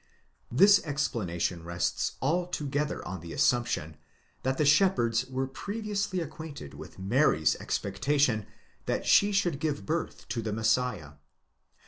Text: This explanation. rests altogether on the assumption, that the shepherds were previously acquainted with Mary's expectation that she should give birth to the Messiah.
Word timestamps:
This 0.51 0.81
explanation. 0.83 1.63
rests 1.63 2.13
altogether 2.23 3.07
on 3.07 3.19
the 3.19 3.33
assumption, 3.33 3.97
that 4.41 4.57
the 4.57 4.65
shepherds 4.65 5.27
were 5.27 5.45
previously 5.45 6.21
acquainted 6.21 6.73
with 6.73 6.97
Mary's 6.97 7.55
expectation 7.57 8.47
that 8.87 9.05
she 9.05 9.31
should 9.31 9.59
give 9.59 9.85
birth 9.85 10.27
to 10.29 10.41
the 10.41 10.51
Messiah. 10.53 11.11